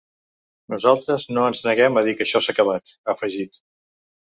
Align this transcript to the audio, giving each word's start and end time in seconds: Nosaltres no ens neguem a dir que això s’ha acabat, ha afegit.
Nosaltres 0.73 1.25
no 1.35 1.43
ens 1.51 1.61
neguem 1.67 2.01
a 2.03 2.05
dir 2.09 2.17
que 2.17 2.27
això 2.29 2.43
s’ha 2.47 2.57
acabat, 2.57 2.97
ha 3.05 3.17
afegit. 3.17 3.65